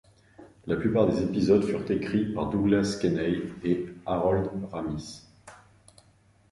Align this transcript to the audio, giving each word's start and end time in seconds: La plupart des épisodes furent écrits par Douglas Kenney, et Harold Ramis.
La 0.65 0.77
plupart 0.77 1.07
des 1.07 1.21
épisodes 1.21 1.63
furent 1.63 1.91
écrits 1.91 2.33
par 2.33 2.49
Douglas 2.49 2.97
Kenney, 2.99 3.43
et 3.63 3.85
Harold 4.07 4.49
Ramis. 4.71 5.21